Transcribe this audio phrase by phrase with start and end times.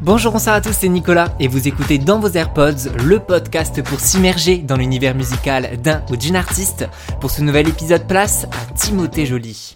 [0.00, 3.98] Bonjour, bonsoir à tous, c'est Nicolas et vous écoutez dans vos AirPods le podcast pour
[3.98, 6.88] s'immerger dans l'univers musical d'un ou d'une artiste.
[7.20, 9.74] Pour ce nouvel épisode, place à Timothée Joly.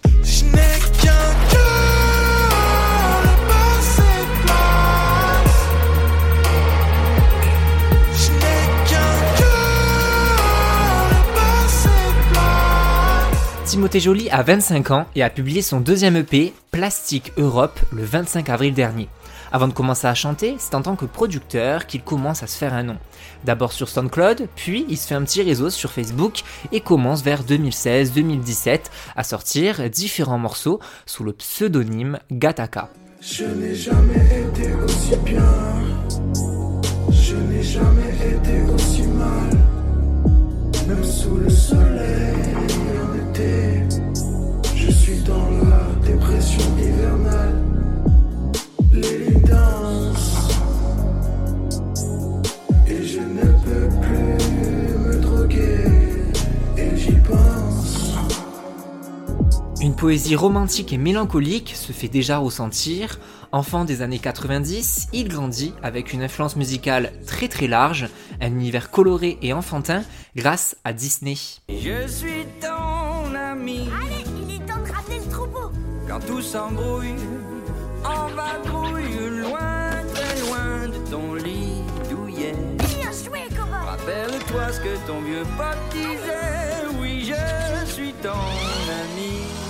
[13.65, 18.47] Timothée Joly a 25 ans et a publié son deuxième EP, Plastique Europe, le 25
[18.49, 19.09] avril dernier.
[19.55, 22.73] Avant de commencer à chanter, c'est en tant que producteur qu'il commence à se faire
[22.73, 22.97] un nom.
[23.43, 27.43] D'abord sur SoundCloud, puis il se fait un petit réseau sur Facebook et commence vers
[27.43, 28.79] 2016-2017
[29.15, 32.89] à sortir différents morceaux sous le pseudonyme Gataka.
[33.21, 35.45] Je n'ai jamais été aussi bien.
[37.11, 39.51] Je n'ai jamais été aussi mal.
[40.87, 42.33] Même sous le soleil
[43.03, 43.83] en été.
[44.75, 47.62] Je suis dans la dépression hivernale.
[60.03, 63.19] Poésie romantique et mélancolique se fait déjà ressentir.
[63.53, 68.09] Enfant des années 90, il grandit avec une influence musicale très très large,
[68.41, 70.03] un univers coloré et enfantin
[70.35, 71.35] grâce à Disney.
[71.69, 75.71] Je suis ton ami Allez, il est temps de ramener le troupeau.
[76.05, 77.15] quand tout s'embrouille.
[78.03, 82.55] On va grouille loin, très loin de ton lit douillet.
[82.99, 83.85] Bien joué, cowboy.
[83.85, 86.99] Rappelle-toi ce que ton vieux pote disait.
[86.99, 89.62] Oui, je suis ton ami.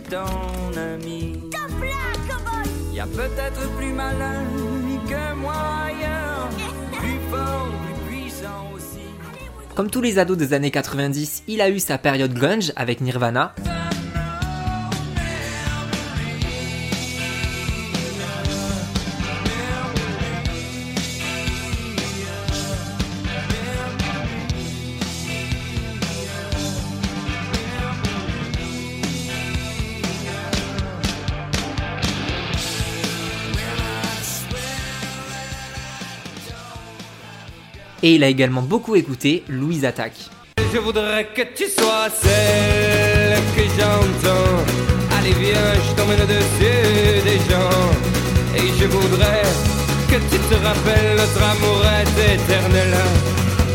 [0.00, 1.38] Suis ton ami.
[1.50, 2.94] Top là, cowboy.
[2.94, 4.44] Y a peut-être plus malin
[5.08, 5.52] que moi
[5.86, 6.48] ailleurs.
[6.92, 9.04] Plus fort, plus puissant aussi.
[9.74, 13.54] Comme tous les ados des années 90, il a eu sa période grunge avec Nirvana.
[38.02, 40.30] Et il a également beaucoup écouté Louise Attaque.
[40.72, 45.18] Je voudrais que tu sois celle que j'entends.
[45.18, 47.90] Allez viens, je t'emmène au-dessus des gens.
[48.56, 49.42] Et je voudrais
[50.08, 52.94] que tu te rappelles notre amour est éternel,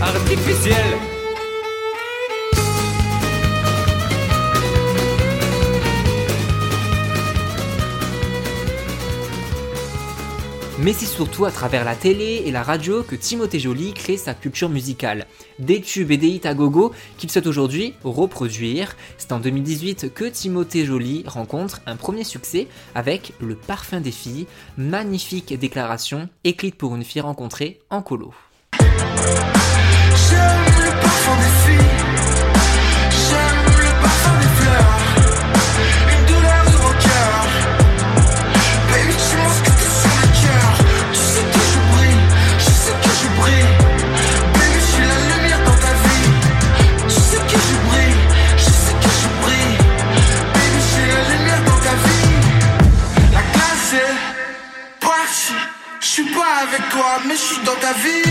[0.01, 1.14] artificiel.
[10.85, 14.35] Mais c'est surtout à travers la télé et la radio que Timothée Joly crée sa
[14.35, 15.25] culture musicale.
[15.57, 18.95] Des tubes et des hits à gogo qu'il souhaite aujourd'hui reproduire.
[19.17, 24.45] C'est en 2018 que Timothée Joly rencontre un premier succès avec Le Parfum des filles,
[24.77, 28.31] magnifique déclaration écrite pour une fille rencontrée en colo.
[55.99, 58.23] Je suis pas avec toi, mais je suis dans ta vie.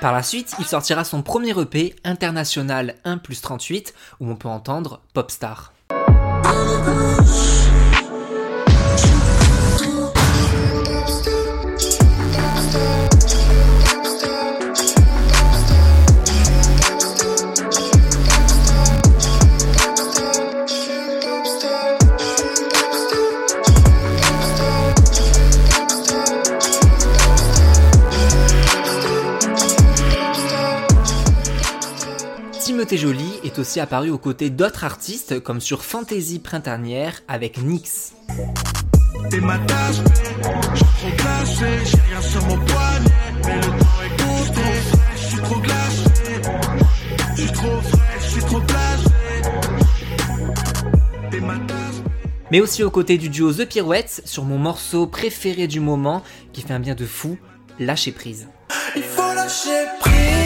[0.00, 4.48] Par la suite, il sortira son premier EP international 1 plus 38 où on peut
[4.48, 5.72] entendre Popstar.
[32.86, 38.14] Timothée Joly est aussi apparu aux côtés d'autres artistes comme sur Fantasy Printanière avec Nyx.
[52.52, 56.22] Mais aussi aux côtés du duo The Pirouettes sur mon morceau préféré du moment
[56.52, 57.36] qui fait un bien de fou,
[57.80, 58.46] Lâcher prise.
[58.94, 60.45] Il faut lâcher prise.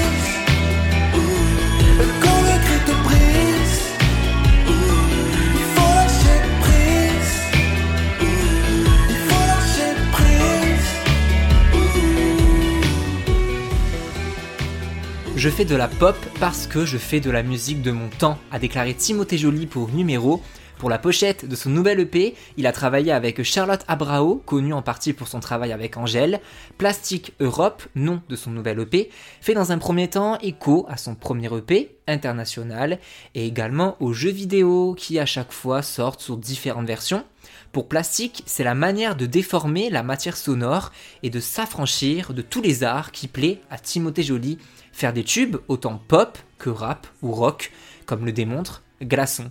[15.40, 18.38] Je fais de la pop parce que je fais de la musique de mon temps,
[18.52, 20.42] a déclaré Timothée Joly pour Numéro.
[20.80, 24.80] Pour la pochette de son nouvel EP, il a travaillé avec Charlotte Abrao, connue en
[24.80, 26.40] partie pour son travail avec Angèle.
[26.78, 29.10] Plastic Europe, nom de son nouvel EP,
[29.42, 32.98] fait dans un premier temps écho à son premier EP, international,
[33.34, 37.24] et également aux jeux vidéo qui à chaque fois sortent sur différentes versions.
[37.72, 40.92] Pour Plastic, c'est la manière de déformer la matière sonore
[41.22, 44.56] et de s'affranchir de tous les arts qui plaît à Timothée Joly,
[44.92, 47.70] faire des tubes autant pop que rap ou rock,
[48.06, 49.50] comme le démontre Glaçon.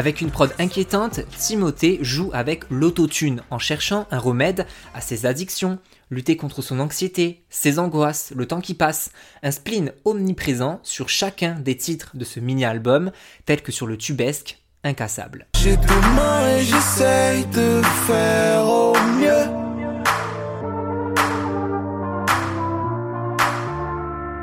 [0.00, 5.78] Avec une prod inquiétante, Timothée joue avec l'autotune en cherchant un remède à ses addictions,
[6.08, 9.10] lutter contre son anxiété, ses angoisses, le temps qui passe,
[9.42, 13.10] un spleen omniprésent sur chacun des titres de ce mini-album,
[13.44, 15.48] tel que sur le tubesque Incassable.
[15.58, 19.44] J'ai et j'essaye de faire au mieux.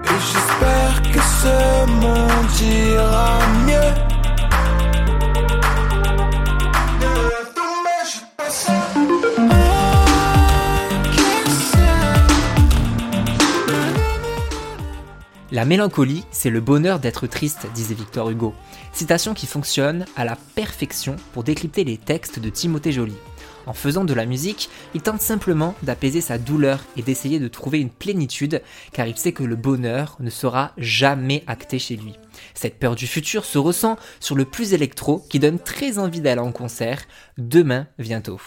[0.03, 4.06] Et j'espère que ce monde ira mieux.
[15.49, 18.53] La mélancolie, c'est le bonheur d'être triste, disait Victor Hugo.
[18.91, 23.15] Citation qui fonctionne à la perfection pour décrypter les textes de Timothée Joly.
[23.65, 27.79] En faisant de la musique, il tente simplement d'apaiser sa douleur et d'essayer de trouver
[27.79, 28.61] une plénitude,
[28.91, 32.13] car il sait que le bonheur ne sera jamais acté chez lui.
[32.53, 36.41] Cette peur du futur se ressent sur le plus électro qui donne très envie d'aller
[36.41, 37.03] en concert,
[37.37, 38.41] demain bientôt.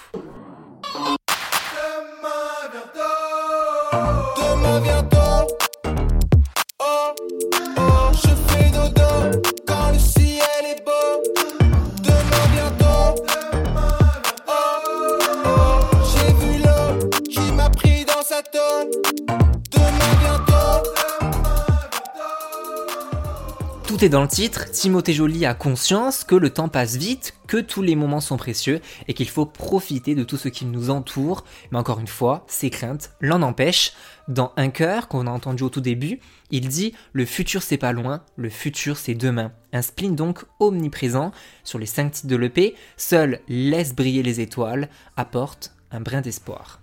[24.08, 27.97] Dans le titre, Timothée Joly a conscience que le temps passe vite, que tous les
[27.97, 31.44] moments sont précieux et qu'il faut profiter de tout ce qui nous entoure.
[31.70, 33.93] Mais encore une fois, ses craintes l'en empêchent.
[34.26, 36.19] Dans Un cœur, qu'on a entendu au tout début,
[36.50, 39.52] il dit Le futur c'est pas loin, le futur c'est demain.
[39.75, 41.31] Un spleen donc omniprésent
[41.62, 46.81] sur les cinq titres de l'EP, seul Laisse briller les étoiles apporte un brin d'espoir.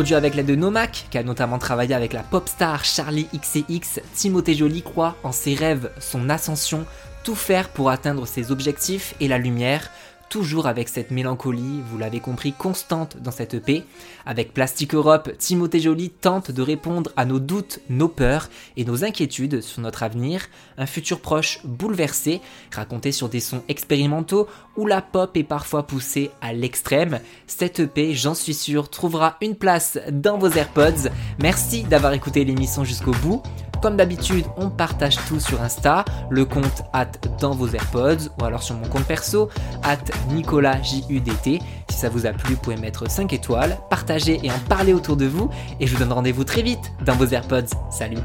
[0.00, 4.00] Produit avec l'aide de Nomak, qui a notamment travaillé avec la pop star Charlie XCX,
[4.14, 6.86] Timothée Joly croit en ses rêves, son ascension,
[7.22, 9.90] tout faire pour atteindre ses objectifs et la lumière,
[10.30, 13.84] toujours avec cette mélancolie, vous l'avez compris, constante dans cette EP.
[14.24, 19.04] Avec Plastic Europe, Timothée Joly tente de répondre à nos doutes, nos peurs et nos
[19.04, 20.46] inquiétudes sur notre avenir,
[20.78, 22.40] un futur proche bouleversé,
[22.72, 24.46] raconté sur des sons expérimentaux
[24.76, 27.18] où la pop est parfois poussée à l'extrême.
[27.48, 31.10] Cette EP, j'en suis sûr, trouvera une place dans vos AirPods.
[31.42, 33.42] Merci d'avoir écouté l'émission jusqu'au bout.
[33.82, 37.06] Comme d'habitude, on partage tout sur Insta, le compte at
[37.40, 39.48] dans vos AirPods ou alors sur mon compte perso
[39.82, 39.98] at
[40.32, 41.60] NicolasJUDT.
[41.88, 45.16] Si ça vous a plu, vous pouvez mettre 5 étoiles, partager et en parler autour
[45.16, 45.50] de vous.
[45.80, 47.70] Et je vous donne rendez-vous très vite dans vos AirPods.
[47.90, 48.18] Salut